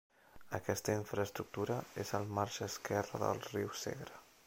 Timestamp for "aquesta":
0.59-0.95